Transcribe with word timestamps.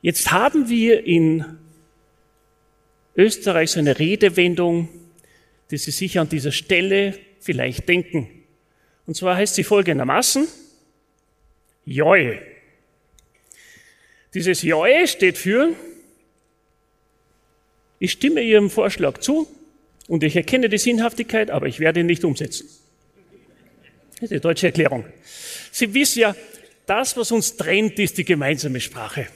Jetzt 0.00 0.30
haben 0.30 0.68
wir 0.68 1.04
in 1.04 1.44
Österreich 3.16 3.72
so 3.72 3.80
eine 3.80 3.98
Redewendung, 3.98 4.88
die 5.70 5.76
Sie 5.76 5.90
sich 5.90 6.18
an 6.18 6.28
dieser 6.28 6.52
Stelle 6.52 7.18
vielleicht 7.40 7.88
denken. 7.88 8.28
Und 9.06 9.16
zwar 9.16 9.36
heißt 9.36 9.56
sie 9.56 9.64
folgendermaßen, 9.64 10.46
Joi. 11.84 12.38
Dieses 14.34 14.62
Joi 14.62 15.06
steht 15.06 15.36
für, 15.36 15.74
ich 17.98 18.12
stimme 18.12 18.42
Ihrem 18.42 18.70
Vorschlag 18.70 19.18
zu 19.18 19.48
und 20.06 20.22
ich 20.22 20.36
erkenne 20.36 20.68
die 20.68 20.78
Sinnhaftigkeit, 20.78 21.50
aber 21.50 21.66
ich 21.66 21.80
werde 21.80 22.00
ihn 22.00 22.06
nicht 22.06 22.24
umsetzen. 22.24 22.68
Das 24.12 24.24
ist 24.24 24.32
die 24.32 24.40
deutsche 24.40 24.66
Erklärung. 24.66 25.06
Sie 25.72 25.92
wissen 25.94 26.20
ja, 26.20 26.36
das, 26.86 27.16
was 27.16 27.32
uns 27.32 27.56
trennt, 27.56 27.98
ist 27.98 28.18
die 28.18 28.24
gemeinsame 28.24 28.80
Sprache 28.80 29.26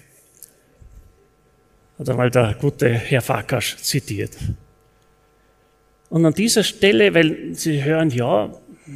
hat 2.03 2.11
einmal 2.11 2.31
der 2.31 2.57
gute 2.61 2.89
Herr 2.89 3.23
Farkas 3.23 3.77
zitiert. 3.81 4.33
Und 6.11 6.27
an 6.27 6.35
dieser 6.35 6.65
Stelle, 6.65 7.15
weil 7.15 7.55
Sie 7.55 7.83
hören, 7.83 8.11
ja, 8.11 8.53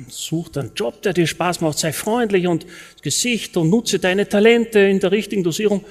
such 0.08 0.50
einen 0.56 0.72
Job, 0.74 1.02
der 1.02 1.12
dir 1.12 1.26
Spaß 1.26 1.60
macht, 1.60 1.78
sei 1.78 1.92
freundlich 1.92 2.48
und 2.48 2.66
Gesicht 3.02 3.56
und 3.56 3.70
nutze 3.70 4.00
deine 4.00 4.28
Talente 4.28 4.80
in 4.80 4.98
der 4.98 5.12
richtigen 5.12 5.44
Dosierung. 5.44 5.84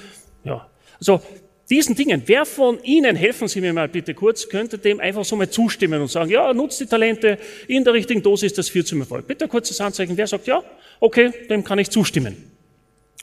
Ja, 0.43 0.69
also 0.99 1.21
diesen 1.69 1.95
Dingen, 1.95 2.21
wer 2.25 2.45
von 2.45 2.83
Ihnen, 2.83 3.15
helfen 3.15 3.47
Sie 3.47 3.61
mir 3.61 3.71
mal 3.71 3.87
bitte 3.87 4.13
kurz, 4.13 4.49
könnte 4.49 4.77
dem 4.77 4.99
einfach 4.99 5.23
so 5.23 5.37
mal 5.37 5.49
zustimmen 5.49 6.01
und 6.01 6.11
sagen, 6.11 6.29
ja, 6.29 6.53
nutzt 6.53 6.81
die 6.81 6.85
Talente 6.85 7.39
in 7.69 7.85
der 7.85 7.93
richtigen 7.93 8.21
Dosis, 8.21 8.53
das 8.53 8.67
führt 8.67 8.87
zum 8.87 8.99
Erfolg. 8.99 9.25
Bitte 9.25 9.47
kurzes 9.47 9.79
Anzeichen, 9.79 10.17
wer 10.17 10.27
sagt, 10.27 10.47
ja, 10.47 10.61
okay, 10.99 11.31
dem 11.49 11.63
kann 11.63 11.79
ich 11.79 11.89
zustimmen. 11.89 12.51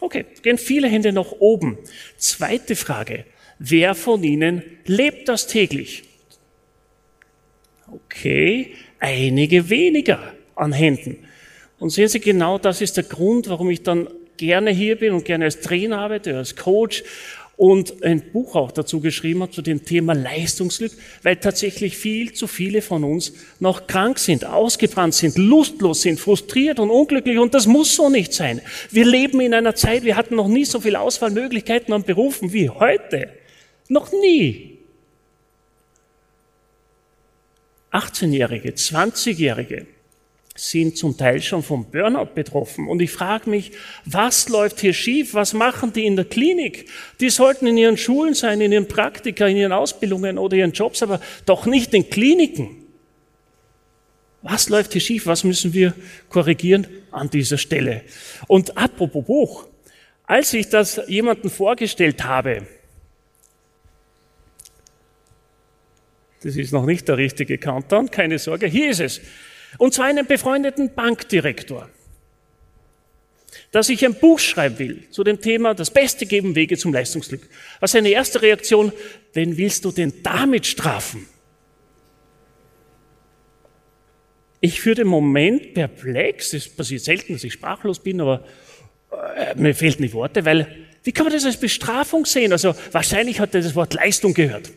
Okay, 0.01 0.25
gehen 0.43 0.59
viele 0.59 0.89
Hände 0.89 1.13
nach 1.13 1.31
oben. 1.39 1.79
Zweite 2.17 2.75
Frage, 2.75 3.27
Wer 3.65 3.95
von 3.95 4.25
Ihnen 4.25 4.65
lebt 4.87 5.29
das 5.29 5.47
täglich? 5.47 6.03
Okay, 7.87 8.73
einige 8.99 9.71
weniger 9.71 10.19
an 10.57 10.73
Händen. 10.73 11.19
Und 11.79 11.91
sehen 11.91 12.09
Sie, 12.09 12.19
genau 12.19 12.59
das 12.59 12.81
ist 12.81 12.97
der 12.97 13.05
Grund, 13.05 13.49
warum 13.49 13.71
ich 13.71 13.85
dann 13.85 14.09
gerne 14.37 14.73
hier 14.73 14.97
bin 14.97 15.13
und 15.13 15.25
gerne 15.25 15.45
als 15.45 15.61
Trainer 15.61 16.01
arbeite, 16.01 16.37
als 16.37 16.57
Coach 16.57 17.05
und 17.57 18.03
ein 18.03 18.33
Buch 18.33 18.57
auch 18.57 18.73
dazu 18.73 18.99
geschrieben 18.99 19.43
habe 19.43 19.53
zu 19.53 19.63
dem 19.63 19.85
Thema 19.85 20.15
Leistungsglück, 20.15 20.91
weil 21.23 21.37
tatsächlich 21.37 21.97
viel 21.97 22.33
zu 22.33 22.49
viele 22.49 22.83
von 22.83 23.05
uns 23.05 23.33
noch 23.61 23.87
krank 23.87 24.19
sind, 24.19 24.45
ausgebrannt 24.45 25.15
sind, 25.15 25.39
lustlos 25.39 26.03
sind, 26.03 26.19
frustriert 26.19 26.81
und 26.81 26.91
unglücklich 26.91 27.39
und 27.39 27.55
das 27.55 27.69
muss 27.69 27.95
so 27.95 28.09
nicht 28.09 28.33
sein. 28.33 28.61
Wir 28.91 29.05
leben 29.05 29.41
in 29.41 29.55
einer 29.55 29.77
Zeit, 29.77 30.03
wir 30.03 30.17
hatten 30.17 30.35
noch 30.35 30.49
nie 30.49 30.65
so 30.65 30.81
viele 30.81 30.99
Auswahlmöglichkeiten 30.99 31.95
an 31.95 32.03
Berufen 32.03 32.53
wie 32.53 32.69
heute. 32.69 33.42
Noch 33.93 34.11
nie. 34.11 34.79
18-Jährige, 37.91 38.71
20-Jährige 38.71 39.87
sind 40.55 40.97
zum 40.97 41.19
Teil 41.19 41.43
schon 41.43 41.63
vom 41.63 41.91
Burnout 41.91 42.31
betroffen. 42.35 42.89
Und 42.89 43.03
ich 43.03 43.11
frage 43.11 43.51
mich, 43.51 43.73
was 44.07 44.49
läuft 44.49 44.81
hier 44.81 44.95
schief? 44.95 45.35
Was 45.35 45.53
machen 45.53 45.93
die 45.93 46.07
in 46.07 46.17
der 46.17 46.25
Klinik? 46.25 46.89
Die 47.21 47.29
sollten 47.29 47.67
in 47.67 47.77
ihren 47.77 47.99
Schulen 47.99 48.33
sein, 48.33 48.63
in 48.63 48.73
ihren 48.73 48.89
Praktika, 48.89 49.47
in 49.47 49.59
ihren 49.59 49.73
Ausbildungen 49.73 50.39
oder 50.39 50.57
ihren 50.57 50.73
Jobs, 50.73 51.03
aber 51.03 51.21
doch 51.45 51.67
nicht 51.67 51.93
in 51.93 52.09
Kliniken. 52.09 52.87
Was 54.41 54.71
läuft 54.71 54.93
hier 54.93 55.03
schief? 55.03 55.27
Was 55.27 55.45
müssen 55.45 55.75
wir 55.75 55.93
korrigieren 56.31 56.87
an 57.11 57.29
dieser 57.29 57.59
Stelle? 57.59 58.05
Und 58.49 58.79
apropos 58.79 59.27
Buch. 59.27 59.67
Als 60.25 60.55
ich 60.55 60.71
das 60.71 60.99
jemanden 61.09 61.51
vorgestellt 61.51 62.25
habe, 62.25 62.67
Das 66.43 66.57
ist 66.57 66.73
noch 66.73 66.87
nicht 66.87 67.09
der 67.09 67.17
richtige 67.17 67.59
Countdown, 67.59 68.11
keine 68.11 68.39
Sorge, 68.39 68.67
hier 68.67 68.91
ist 68.91 69.01
es. 69.01 69.21
Und 69.79 69.95
zwar 69.95 70.07
einen 70.07 70.27
befreundeten 70.27 70.95
Bankdirektor, 70.95 71.89
dass 73.71 73.89
ich 73.89 74.05
ein 74.05 74.15
Buch 74.15 74.39
schreiben 74.39 74.79
will 74.79 75.05
zu 75.11 75.25
dem 75.25 75.41
Thema 75.41 75.75
Das 75.75 75.91
Beste 75.91 76.27
geben 76.27 76.55
Wege 76.55 76.77
zum 76.77 76.93
Leistungsglück. 76.93 77.49
Was 77.81 77.93
seine 77.93 78.11
erste 78.11 78.43
Reaktion, 78.43 78.93
wen 79.33 79.57
willst 79.57 79.85
du 79.85 79.93
denn 79.93 80.13
damit 80.23 80.67
strafen? 80.67 81.27
Ich 84.61 84.81
führe 84.81 84.97
den 84.97 85.09
Moment 85.09 85.75
perplex, 85.75 86.53
es 86.53 86.69
passiert 86.69 87.03
selten, 87.03 87.33
dass 87.33 87.45
ich 87.45 87.53
sprachlos 87.53 87.99
bin, 87.99 88.21
aber 88.21 88.45
äh, 89.37 89.55
mir 89.57 89.75
fehlen 89.75 89.97
die 89.99 90.13
Worte, 90.13 90.45
weil 90.45 90.87
wie 91.03 91.11
kann 91.11 91.25
man 91.25 91.33
das 91.33 91.45
als 91.45 91.57
Bestrafung 91.57 92.27
sehen? 92.27 92.53
Also 92.53 92.75
wahrscheinlich 92.93 93.41
hat 93.41 93.55
er 93.55 93.63
das 93.63 93.75
Wort 93.75 93.95
Leistung 93.95 94.35
gehört. 94.35 94.71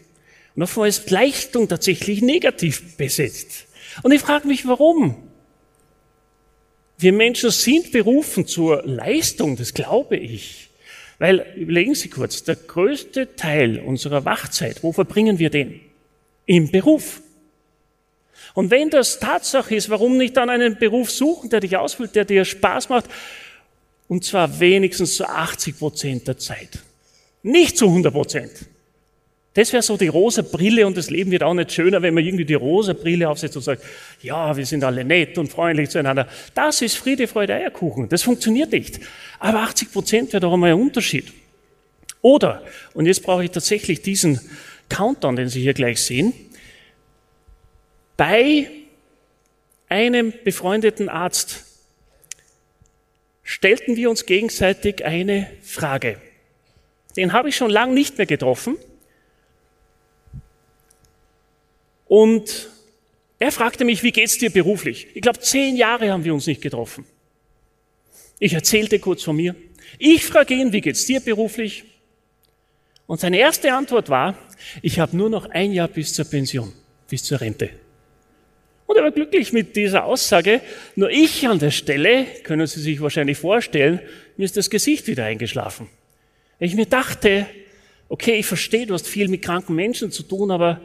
Und 0.56 0.62
davor 0.62 0.88
ist 0.88 1.12
Leistung 1.12 1.68
tatsächlich 1.68 2.22
negativ 2.22 2.96
besetzt. 2.96 3.66
Und 4.04 4.12
ich 4.12 4.22
frage 4.22 4.48
mich, 4.48 4.66
warum? 4.68 5.16
Wir 6.98 7.12
Menschen 7.12 7.52
sind 7.52 7.92
berufen 7.92 8.48
zur 8.48 8.84
Leistung, 8.86 9.58
das 9.58 9.74
glaube 9.74 10.16
ich. 10.16 10.70
Weil, 11.20 11.46
überlegen 11.56 11.96
Sie 11.96 12.10
kurz, 12.10 12.44
der 12.44 12.56
größte 12.56 13.36
Teil 13.36 13.80
unserer 13.80 14.26
Wachzeit, 14.26 14.84
wo 14.84 14.92
verbringen 14.92 15.40
wir 15.40 15.50
den? 15.50 15.82
Im 16.46 16.72
Beruf. 16.72 17.22
Und 18.54 18.72
wenn 18.72 18.90
das 18.90 19.20
Tatsache 19.20 19.76
ist, 19.76 19.90
warum 19.90 20.18
nicht 20.18 20.38
dann 20.38 20.50
einen 20.50 20.78
Beruf 20.78 21.12
suchen, 21.12 21.50
der 21.50 21.60
dich 21.60 21.76
ausfüllt, 21.76 22.16
der 22.16 22.26
dir 22.26 22.46
Spaß 22.46 22.90
macht, 22.90 23.06
und 24.08 24.24
zwar 24.24 24.60
wenigstens 24.60 25.16
zu 25.16 25.28
80 25.28 25.80
Prozent 25.80 26.28
der 26.28 26.38
Zeit. 26.38 26.80
Nicht 27.44 27.78
zu 27.78 27.88
100 27.88 28.14
Prozent. 28.14 28.52
Das 29.56 29.72
wäre 29.72 29.82
so 29.82 29.96
die 29.96 30.10
rosa 30.10 30.42
Brille 30.42 30.86
und 30.86 30.98
das 30.98 31.10
Leben 31.10 31.32
wird 31.32 31.42
auch 31.42 31.54
nicht 31.54 31.72
schöner, 31.72 32.02
wenn 32.02 32.14
man 32.14 32.26
irgendwie 32.26 32.44
die 32.44 32.56
rosa 32.56 32.92
Brille 32.92 33.30
aufsetzt 33.30 33.56
und 33.56 33.64
sagt, 33.64 33.84
ja, 34.22 34.56
wir 34.56 34.66
sind 34.66 34.84
alle 34.84 35.06
nett 35.06 35.38
und 35.38 35.48
freundlich 35.48 35.90
zueinander. 35.90 36.28
Das 36.54 36.82
ist 36.82 36.98
Friede, 36.98 37.26
Freude, 37.26 37.54
Eierkuchen. 37.54 38.10
Das 38.10 38.24
funktioniert 38.24 38.74
nicht. 38.74 39.00
Aber 39.40 39.62
80 39.62 39.94
Prozent 39.94 40.34
wäre 40.34 40.42
doch 40.42 40.52
einmal 40.52 40.72
ein 40.72 40.80
Unterschied. 40.80 41.32
Oder, 42.22 42.64
und 42.94 43.06
jetzt 43.06 43.24
brauche 43.24 43.46
ich 43.46 43.52
tatsächlich 43.52 44.02
diesen 44.02 44.42
Countdown, 44.90 45.38
den 45.38 45.48
Sie 45.48 45.62
hier 45.62 45.74
gleich 45.74 46.04
sehen, 46.04 46.34
bei 48.18 48.70
einem 49.88 50.34
befreundeten 50.44 51.08
Arzt 51.08 51.64
stellten 53.42 53.96
wir 53.96 54.10
uns 54.10 54.26
gegenseitig 54.26 55.06
eine 55.06 55.48
Frage. 55.62 56.20
Den 57.16 57.32
habe 57.32 57.48
ich 57.48 57.56
schon 57.56 57.72
lange 57.72 57.94
nicht 57.94 58.18
mehr 58.18 58.28
getroffen. 58.28 58.76
Und 62.06 62.70
er 63.40 63.52
fragte 63.52 63.86
mich, 63.86 64.04
wie 64.04 64.12
geht's 64.12 64.38
dir 64.38 64.50
beruflich? 64.50 65.08
Ich 65.14 65.22
glaube, 65.22 65.40
zehn 65.40 65.76
Jahre 65.76 66.12
haben 66.12 66.24
wir 66.24 66.34
uns 66.34 66.48
nicht 66.48 66.62
getroffen. 66.62 67.06
Ich 68.40 68.54
erzählte 68.54 69.00
kurz 69.00 69.24
von 69.24 69.36
mir. 69.36 69.56
Ich 69.98 70.26
frage 70.26 70.54
ihn, 70.54 70.72
wie 70.72 70.82
geht's 70.82 71.06
dir 71.06 71.20
beruflich? 71.20 71.84
Und 73.08 73.20
seine 73.20 73.38
erste 73.38 73.74
Antwort 73.74 74.10
war, 74.10 74.38
ich 74.82 75.00
habe 75.00 75.16
nur 75.16 75.30
noch 75.30 75.50
ein 75.50 75.72
Jahr 75.72 75.88
bis 75.88 76.14
zur 76.14 76.26
Pension, 76.26 76.74
bis 77.10 77.24
zur 77.24 77.40
Rente. 77.40 77.70
Und 78.88 78.98
er 78.98 79.04
war 79.04 79.12
glücklich 79.12 79.52
mit 79.52 79.76
dieser 79.76 80.06
Aussage. 80.06 80.62
Nur 80.96 81.10
ich 81.10 81.48
an 81.48 81.60
der 81.60 81.72
Stelle, 81.72 82.26
können 82.44 82.68
Sie 82.68 82.82
sich 82.82 83.02
wahrscheinlich 83.02 83.38
vorstellen, 83.38 84.00
mir 84.38 84.46
ist 84.46 84.58
das 84.58 84.70
Gesicht 84.70 85.08
wieder 85.08 85.26
eingeschlafen. 85.26 85.88
Ich 86.60 86.76
mir 86.76 86.86
dachte, 86.86 87.48
okay, 88.10 88.36
ich 88.36 88.46
verstehe, 88.46 88.86
du 88.86 88.94
hast 88.94 89.08
viel 89.08 89.28
mit 89.28 89.42
kranken 89.42 89.76
Menschen 89.76 90.12
zu 90.12 90.24
tun, 90.24 90.52
aber 90.52 90.82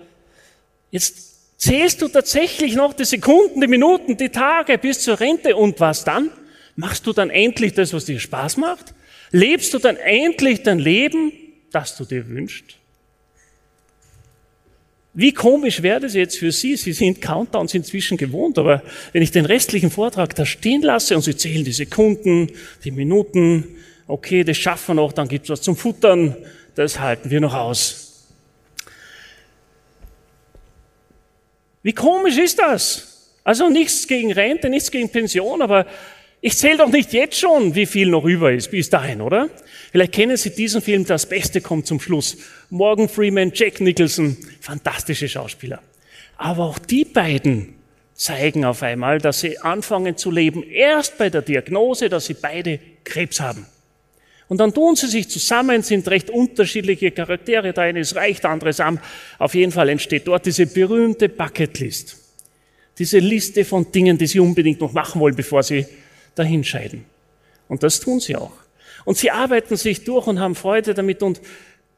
Jetzt 0.91 1.59
zählst 1.59 2.03
du 2.03 2.09
tatsächlich 2.09 2.75
noch 2.75 2.93
die 2.95 3.05
Sekunden, 3.05 3.61
die 3.61 3.67
Minuten, 3.67 4.17
die 4.17 4.29
Tage 4.29 4.79
bis 4.79 5.01
zur 5.01 5.21
Rente 5.21 5.57
und 5.57 5.81
was 5.81 6.05
dann? 6.05 6.31
Machst 6.77 7.07
du 7.07 7.13
dann 7.13 7.31
endlich 7.31 7.75
das, 7.75 7.93
was 7.93 8.07
dir 8.07 8.19
Spaß 8.19 8.57
macht? 8.57 8.95
Lebst 9.31 9.73
du 9.75 9.79
dann 9.79 9.97
endlich 9.97 10.63
dein 10.63 10.79
Leben, 10.79 11.33
das 11.71 11.97
du 11.97 12.05
dir 12.05 12.29
wünschst? 12.29 12.77
Wie 15.13 15.33
komisch 15.33 15.83
wäre 15.83 16.01
das 16.01 16.15
jetzt 16.15 16.39
für 16.39 16.53
Sie? 16.53 16.77
Sie 16.77 16.93
sind 16.93 17.21
Countdowns 17.21 17.75
inzwischen 17.75 18.17
gewohnt, 18.17 18.59
aber 18.59 18.83
wenn 19.13 19.23
ich 19.23 19.33
den 19.33 19.45
restlichen 19.45 19.91
Vortrag 19.91 20.35
da 20.37 20.47
stehen 20.47 20.83
lasse 20.83 21.17
und 21.17 21.23
Sie 21.23 21.37
zählen 21.37 21.65
die 21.65 21.73
Sekunden, 21.73 22.51
die 22.85 22.93
Minuten 22.93 23.77
okay, 24.11 24.45
das 24.45 24.57
schaffen 24.57 24.97
wir 24.97 25.03
noch, 25.03 25.13
dann 25.13 25.29
gibt's 25.29 25.49
was 25.49 25.63
zum 25.63 25.77
Futtern, 25.77 26.37
das 26.75 27.01
halten 27.01 27.31
wir 27.31 27.41
noch 27.41 27.55
aus. 27.55 28.10
Wie 31.83 31.93
komisch 31.93 32.37
ist 32.39 32.59
das? 32.59 33.33
Also 33.45 33.69
nichts 33.69 34.07
gegen 34.07 34.33
Rente, 34.33 34.69
nichts 34.69 34.91
gegen 34.91 35.09
Pension, 35.09 35.63
aber 35.63 35.87
ich 36.43 36.57
zähle 36.57 36.79
doch 36.79 36.89
nicht 36.91 37.13
jetzt 37.13 37.39
schon, 37.39 37.75
wie 37.75 37.87
viel 37.87 38.09
noch 38.09 38.25
über 38.25 38.53
ist 38.53 38.71
bis 38.71 38.89
dahin, 38.91 39.21
oder? 39.21 39.51
Vielleicht 39.93 40.13
kennen 40.13 40.37
Sie 40.37 40.51
diesen 40.51 40.81
Film, 40.81 41.05
Das 41.05 41.27
Beste 41.27 41.61
kommt 41.61 41.87
zum 41.87 42.01
Schluss. 42.01 42.39
Morgan 42.71 43.09
Freeman, 43.09 43.53
Jack 43.55 43.81
Nicholson, 43.81 44.37
fantastische 44.61 45.29
Schauspieler. 45.29 45.83
Aber 46.37 46.65
auch 46.65 46.79
die 46.79 47.05
beiden 47.05 47.75
zeigen 48.15 48.65
auf 48.65 48.83
einmal, 48.83 49.19
dass 49.19 49.41
sie 49.41 49.59
anfangen 49.59 50.17
zu 50.17 50.31
leben, 50.31 50.63
erst 50.63 51.19
bei 51.19 51.31
der 51.31 51.43
Diagnose, 51.43 52.09
dass 52.09 52.27
sie 52.27 52.35
beide 52.35 52.79
Krebs 53.05 53.41
haben. 53.41 53.67
Und 54.51 54.59
dann 54.59 54.75
tun 54.75 54.97
sie 54.97 55.07
sich 55.07 55.29
zusammen, 55.29 55.83
sind 55.83 56.09
recht 56.09 56.29
unterschiedliche 56.29 57.13
Charaktere. 57.13 57.73
Der 57.73 57.85
eine 57.85 58.01
ist 58.01 58.17
reich, 58.17 58.41
der 58.41 58.51
andere 58.51 58.71
ist 58.71 58.81
arm. 58.81 58.99
Auf 59.39 59.55
jeden 59.55 59.71
Fall 59.71 59.89
entsteht 59.89 60.27
dort 60.27 60.45
diese 60.45 60.67
berühmte 60.67 61.29
Bucketlist. 61.29 62.17
Diese 62.99 63.21
Liste 63.21 63.65
von 63.65 63.93
Dingen, 63.93 64.19
die 64.19 64.27
sie 64.27 64.41
unbedingt 64.41 64.81
noch 64.81 64.93
machen 64.93 65.21
wollen, 65.21 65.37
bevor 65.37 65.63
sie 65.63 65.87
dahinscheiden. 66.35 67.05
Und 67.69 67.85
das 67.85 68.01
tun 68.01 68.19
sie 68.19 68.35
auch. 68.35 68.51
Und 69.05 69.19
sie 69.19 69.31
arbeiten 69.31 69.77
sich 69.77 70.03
durch 70.03 70.27
und 70.27 70.41
haben 70.41 70.57
Freude 70.57 70.95
damit 70.95 71.23
und 71.23 71.41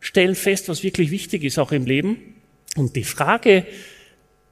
stellen 0.00 0.34
fest, 0.34 0.68
was 0.68 0.82
wirklich 0.82 1.10
wichtig 1.10 1.44
ist, 1.44 1.58
auch 1.58 1.72
im 1.72 1.86
Leben. 1.86 2.34
Und 2.76 2.96
die 2.96 3.04
Frage, 3.04 3.64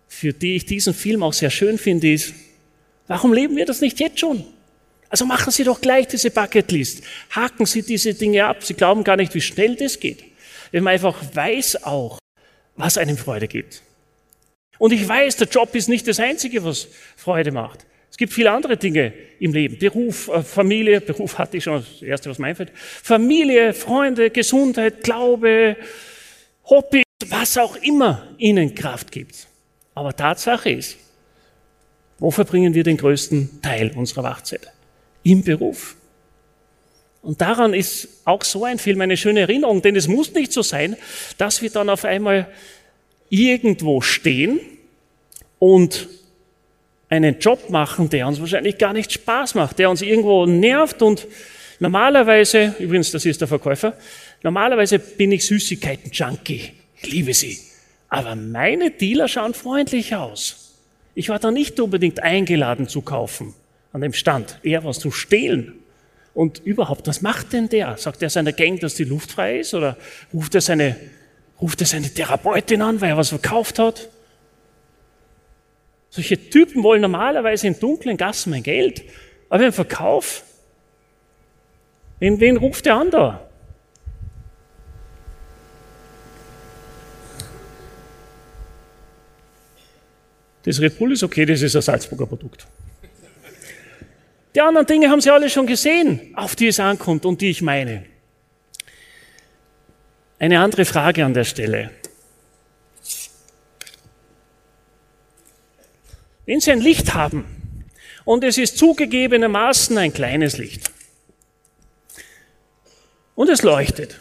für 0.08 0.32
die 0.32 0.56
ich 0.56 0.64
diesen 0.64 0.94
Film 0.94 1.22
auch 1.22 1.34
sehr 1.34 1.50
schön 1.50 1.76
finde, 1.76 2.10
ist, 2.10 2.32
warum 3.08 3.34
leben 3.34 3.56
wir 3.56 3.66
das 3.66 3.82
nicht 3.82 4.00
jetzt 4.00 4.20
schon? 4.20 4.46
Also 5.10 5.26
machen 5.26 5.50
Sie 5.50 5.64
doch 5.64 5.80
gleich 5.80 6.06
diese 6.06 6.30
Bucketlist. 6.30 7.02
Haken 7.30 7.66
Sie 7.66 7.82
diese 7.82 8.14
Dinge 8.14 8.46
ab. 8.46 8.62
Sie 8.62 8.74
glauben 8.74 9.04
gar 9.04 9.16
nicht, 9.16 9.34
wie 9.34 9.40
schnell 9.40 9.74
das 9.74 9.98
geht. 9.98 10.24
Wenn 10.70 10.84
man 10.84 10.94
einfach 10.94 11.20
weiß 11.34 11.82
auch, 11.84 12.18
was 12.76 12.96
einem 12.96 13.16
Freude 13.16 13.48
gibt. 13.48 13.82
Und 14.78 14.92
ich 14.92 15.06
weiß, 15.06 15.36
der 15.36 15.48
Job 15.48 15.74
ist 15.74 15.88
nicht 15.88 16.06
das 16.06 16.20
Einzige, 16.20 16.64
was 16.64 16.88
Freude 17.16 17.50
macht. 17.50 17.84
Es 18.10 18.16
gibt 18.16 18.32
viele 18.32 18.50
andere 18.52 18.76
Dinge 18.76 19.12
im 19.40 19.52
Leben. 19.52 19.78
Beruf, 19.78 20.28
äh, 20.28 20.42
Familie, 20.42 21.00
Beruf 21.00 21.38
hatte 21.38 21.56
ich 21.56 21.64
schon 21.64 21.84
das 21.84 22.02
Erste, 22.02 22.30
was 22.30 22.38
mir 22.38 22.46
einfällt. 22.46 22.70
Familie, 22.74 23.74
Freunde, 23.74 24.30
Gesundheit, 24.30 25.02
Glaube, 25.02 25.76
Hobby, 26.64 27.02
was 27.26 27.58
auch 27.58 27.76
immer 27.76 28.28
Ihnen 28.38 28.74
Kraft 28.74 29.10
gibt. 29.10 29.48
Aber 29.94 30.14
Tatsache 30.14 30.70
ist, 30.70 30.96
wo 32.18 32.30
verbringen 32.30 32.74
wir 32.74 32.84
den 32.84 32.96
größten 32.96 33.60
Teil 33.60 33.90
unserer 33.94 34.22
Wachzeit? 34.22 34.72
Im 35.30 35.42
Beruf. 35.42 35.96
Und 37.22 37.40
daran 37.40 37.74
ist 37.74 38.08
auch 38.24 38.42
so 38.44 38.64
ein 38.64 38.78
Film 38.78 39.00
eine 39.00 39.16
schöne 39.16 39.40
Erinnerung, 39.40 39.82
denn 39.82 39.94
es 39.94 40.08
muss 40.08 40.32
nicht 40.32 40.52
so 40.52 40.62
sein, 40.62 40.96
dass 41.38 41.60
wir 41.62 41.70
dann 41.70 41.90
auf 41.90 42.04
einmal 42.04 42.48
irgendwo 43.28 44.00
stehen 44.00 44.58
und 45.58 46.08
einen 47.08 47.38
Job 47.38 47.68
machen, 47.70 48.08
der 48.08 48.26
uns 48.26 48.40
wahrscheinlich 48.40 48.78
gar 48.78 48.92
nicht 48.92 49.12
Spaß 49.12 49.54
macht, 49.54 49.78
der 49.78 49.90
uns 49.90 50.00
irgendwo 50.00 50.46
nervt 50.46 51.02
und 51.02 51.26
normalerweise, 51.78 52.74
übrigens, 52.78 53.10
das 53.10 53.26
ist 53.26 53.40
der 53.40 53.48
Verkäufer, 53.48 53.94
normalerweise 54.42 54.98
bin 54.98 55.32
ich 55.32 55.44
Süßigkeiten-Junkie. 55.46 56.72
Ich 57.02 57.10
liebe 57.10 57.34
sie. 57.34 57.58
Aber 58.08 58.34
meine 58.34 58.90
Dealer 58.90 59.28
schauen 59.28 59.54
freundlich 59.54 60.14
aus. 60.14 60.74
Ich 61.14 61.28
war 61.28 61.38
da 61.38 61.50
nicht 61.50 61.78
unbedingt 61.78 62.22
eingeladen 62.22 62.88
zu 62.88 63.02
kaufen 63.02 63.54
an 63.92 64.00
dem 64.00 64.12
Stand, 64.12 64.58
eher 64.62 64.84
was 64.84 64.98
zu 64.98 65.10
stehlen. 65.10 65.74
Und 66.32 66.60
überhaupt, 66.60 67.06
was 67.08 67.22
macht 67.22 67.52
denn 67.52 67.68
der? 67.68 67.96
Sagt 67.96 68.22
er 68.22 68.30
seiner 68.30 68.52
Gang, 68.52 68.78
dass 68.80 68.94
die 68.94 69.04
Luft 69.04 69.32
frei 69.32 69.58
ist? 69.60 69.74
Oder 69.74 69.96
ruft 70.32 70.54
er 70.54 70.60
seine, 70.60 70.96
ruft 71.60 71.80
er 71.80 71.86
seine 71.86 72.08
Therapeutin 72.08 72.82
an, 72.82 73.00
weil 73.00 73.10
er 73.10 73.16
was 73.16 73.30
verkauft 73.30 73.78
hat? 73.78 74.08
Solche 76.10 76.50
Typen 76.50 76.82
wollen 76.82 77.02
normalerweise 77.02 77.66
in 77.66 77.78
dunklen 77.78 78.16
Gassen 78.16 78.50
mein 78.50 78.62
Geld. 78.62 79.02
Aber 79.48 79.66
im 79.66 79.72
Verkauf, 79.72 80.44
wen, 82.20 82.38
wen 82.40 82.56
ruft 82.56 82.86
er 82.86 82.96
an 82.96 83.10
da? 83.10 83.46
Das 90.62 90.80
Red 90.80 90.98
Bull 90.98 91.12
ist 91.12 91.22
okay, 91.22 91.46
das 91.46 91.62
ist 91.62 91.74
ein 91.74 91.82
Salzburger 91.82 92.26
Produkt. 92.26 92.66
Die 94.54 94.60
anderen 94.60 94.86
Dinge 94.86 95.10
haben 95.10 95.20
Sie 95.20 95.30
alle 95.30 95.48
schon 95.48 95.66
gesehen, 95.66 96.32
auf 96.34 96.56
die 96.56 96.68
es 96.68 96.80
ankommt 96.80 97.24
und 97.24 97.40
die 97.40 97.50
ich 97.50 97.62
meine. 97.62 98.04
Eine 100.38 100.60
andere 100.60 100.84
Frage 100.84 101.24
an 101.24 101.34
der 101.34 101.44
Stelle. 101.44 101.90
Wenn 106.46 106.60
Sie 106.60 106.72
ein 106.72 106.80
Licht 106.80 107.14
haben 107.14 107.84
und 108.24 108.42
es 108.42 108.58
ist 108.58 108.76
zugegebenermaßen 108.76 109.96
ein 109.98 110.12
kleines 110.12 110.58
Licht 110.58 110.90
und 113.36 113.48
es 113.48 113.62
leuchtet, 113.62 114.20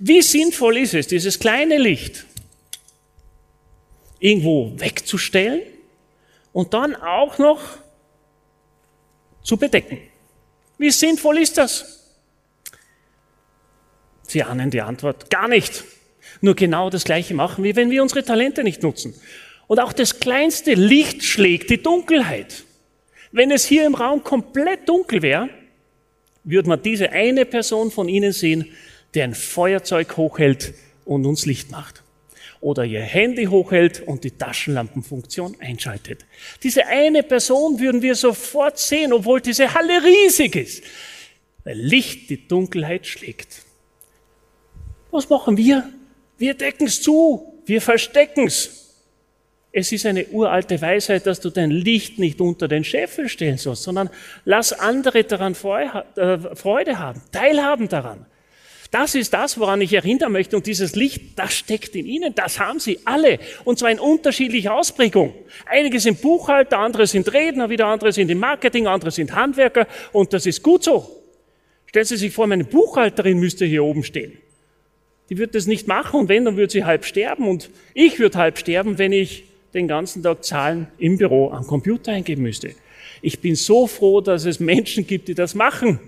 wie 0.00 0.22
sinnvoll 0.22 0.78
ist 0.78 0.94
es, 0.94 1.06
dieses 1.06 1.38
kleine 1.38 1.78
Licht 1.78 2.24
irgendwo 4.18 4.72
wegzustellen 4.76 5.60
und 6.52 6.74
dann 6.74 6.96
auch 6.96 7.38
noch 7.38 7.60
zu 9.48 9.56
bedecken. 9.56 9.98
Wie 10.76 10.90
sinnvoll 10.90 11.38
ist 11.38 11.56
das? 11.56 12.04
Sie 14.26 14.42
ahnen 14.42 14.70
die 14.70 14.82
Antwort, 14.82 15.30
gar 15.30 15.48
nicht. 15.48 15.84
Nur 16.42 16.54
genau 16.54 16.90
das 16.90 17.04
Gleiche 17.04 17.32
machen, 17.32 17.64
wie 17.64 17.74
wenn 17.74 17.90
wir 17.90 18.02
unsere 18.02 18.22
Talente 18.22 18.62
nicht 18.62 18.82
nutzen. 18.82 19.14
Und 19.66 19.80
auch 19.80 19.94
das 19.94 20.20
kleinste 20.20 20.74
Licht 20.74 21.24
schlägt 21.24 21.70
die 21.70 21.82
Dunkelheit. 21.82 22.64
Wenn 23.32 23.50
es 23.50 23.64
hier 23.64 23.86
im 23.86 23.94
Raum 23.94 24.22
komplett 24.22 24.86
dunkel 24.86 25.22
wäre, 25.22 25.48
würde 26.44 26.68
man 26.68 26.82
diese 26.82 27.10
eine 27.10 27.46
Person 27.46 27.90
von 27.90 28.06
Ihnen 28.06 28.32
sehen, 28.32 28.66
der 29.14 29.24
ein 29.24 29.34
Feuerzeug 29.34 30.18
hochhält 30.18 30.74
und 31.06 31.24
uns 31.24 31.46
Licht 31.46 31.70
macht 31.70 32.02
oder 32.60 32.84
ihr 32.84 33.00
Handy 33.00 33.44
hochhält 33.44 34.00
und 34.00 34.24
die 34.24 34.32
Taschenlampenfunktion 34.32 35.56
einschaltet. 35.60 36.26
Diese 36.62 36.86
eine 36.86 37.22
Person 37.22 37.78
würden 37.78 38.02
wir 38.02 38.14
sofort 38.14 38.78
sehen, 38.78 39.12
obwohl 39.12 39.40
diese 39.40 39.72
Halle 39.74 40.02
riesig 40.02 40.56
ist, 40.56 40.84
weil 41.64 41.78
Licht 41.78 42.30
die 42.30 42.48
Dunkelheit 42.48 43.06
schlägt. 43.06 43.62
Was 45.10 45.28
machen 45.28 45.56
wir? 45.56 45.88
Wir 46.36 46.54
decken 46.54 46.86
es 46.86 47.02
zu, 47.02 47.60
wir 47.66 47.80
verstecken 47.80 48.46
es. 48.46 48.78
Es 49.70 49.92
ist 49.92 50.06
eine 50.06 50.26
uralte 50.28 50.80
Weisheit, 50.80 51.26
dass 51.26 51.40
du 51.40 51.50
dein 51.50 51.70
Licht 51.70 52.18
nicht 52.18 52.40
unter 52.40 52.68
den 52.68 52.84
Scheffel 52.84 53.28
stellen 53.28 53.58
sollst, 53.58 53.82
sondern 53.82 54.08
lass 54.44 54.72
andere 54.72 55.24
daran 55.24 55.52
äh, 55.52 56.56
Freude 56.56 56.98
haben, 56.98 57.22
teilhaben 57.32 57.88
daran. 57.88 58.26
Das 58.90 59.14
ist 59.14 59.34
das, 59.34 59.58
woran 59.58 59.82
ich 59.82 59.92
erinnern 59.92 60.32
möchte. 60.32 60.56
Und 60.56 60.66
dieses 60.66 60.96
Licht, 60.96 61.38
das 61.38 61.52
steckt 61.52 61.94
in 61.94 62.06
Ihnen. 62.06 62.34
Das 62.34 62.58
haben 62.58 62.80
Sie 62.80 62.98
alle. 63.04 63.38
Und 63.64 63.78
zwar 63.78 63.90
in 63.90 63.98
unterschiedlicher 63.98 64.74
Ausprägung. 64.74 65.34
Einige 65.66 66.00
sind 66.00 66.22
Buchhalter, 66.22 66.78
andere 66.78 67.06
sind 67.06 67.30
Redner, 67.32 67.68
wieder 67.68 67.86
andere 67.86 68.12
sind 68.12 68.30
im 68.30 68.38
Marketing, 68.38 68.86
andere 68.86 69.10
sind 69.10 69.34
Handwerker. 69.34 69.86
Und 70.12 70.32
das 70.32 70.46
ist 70.46 70.62
gut 70.62 70.84
so. 70.84 71.22
Stellen 71.86 72.06
Sie 72.06 72.16
sich 72.16 72.32
vor, 72.32 72.46
meine 72.46 72.64
Buchhalterin 72.64 73.38
müsste 73.38 73.66
hier 73.66 73.84
oben 73.84 74.04
stehen. 74.04 74.38
Die 75.30 75.36
wird 75.36 75.54
das 75.54 75.66
nicht 75.66 75.86
machen 75.86 76.20
und 76.20 76.28
wenn, 76.28 76.44
dann 76.46 76.56
würde 76.56 76.72
sie 76.72 76.84
halb 76.84 77.04
sterben. 77.04 77.46
Und 77.46 77.70
ich 77.92 78.18
würde 78.18 78.38
halb 78.38 78.58
sterben, 78.58 78.98
wenn 78.98 79.12
ich 79.12 79.44
den 79.74 79.86
ganzen 79.86 80.22
Tag 80.22 80.44
Zahlen 80.44 80.88
im 80.98 81.18
Büro 81.18 81.50
am 81.50 81.66
Computer 81.66 82.12
eingeben 82.12 82.42
müsste. 82.42 82.70
Ich 83.20 83.40
bin 83.40 83.54
so 83.54 83.86
froh, 83.86 84.20
dass 84.20 84.46
es 84.46 84.60
Menschen 84.60 85.06
gibt, 85.06 85.28
die 85.28 85.34
das 85.34 85.54
machen. 85.54 86.00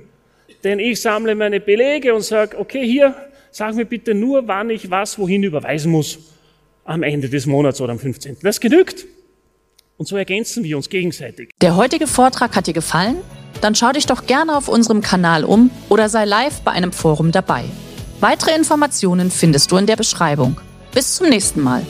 Denn 0.65 0.79
ich 0.79 1.01
sammle 1.01 1.35
meine 1.35 1.61
Belege 1.61 2.15
und 2.15 2.23
sage, 2.23 2.59
okay, 2.59 2.85
hier, 2.85 3.15
sag 3.51 3.75
mir 3.75 3.87
bitte 3.87 4.15
nur, 4.15 4.47
wann 4.47 4.71
ich 4.71 4.91
was 4.91 5.19
wohin 5.19 5.43
überweisen 5.43 5.91
muss 5.91 6.19
am 6.85 7.03
Ende 7.03 7.29
des 7.29 7.47
Monats 7.47 7.81
oder 7.81 7.93
am 7.93 7.99
15. 7.99 8.39
Das 8.43 8.61
genügt. 8.61 9.07
Und 9.97 10.07
so 10.07 10.17
ergänzen 10.17 10.65
wir 10.65 10.77
uns 10.77 10.89
gegenseitig. 10.89 11.51
Der 11.61 11.77
heutige 11.77 12.07
Vortrag 12.07 12.57
hat 12.57 12.67
dir 12.67 12.73
gefallen? 12.75 13.17
Dann 13.61 13.75
schau 13.75 13.93
dich 13.93 14.07
doch 14.07 14.27
gerne 14.27 14.57
auf 14.57 14.69
unserem 14.69 15.03
Kanal 15.03 15.45
um 15.45 15.71
oder 15.89 16.09
sei 16.09 16.25
live 16.25 16.61
bei 16.63 16.71
einem 16.71 16.93
Forum 16.93 17.33
dabei. 17.33 17.65
Weitere 18.21 18.55
Informationen 18.55 19.31
findest 19.31 19.71
du 19.71 19.77
in 19.77 19.87
der 19.87 19.97
Beschreibung. 19.97 20.59
Bis 20.95 21.17
zum 21.17 21.29
nächsten 21.29 21.61
Mal. 21.61 21.85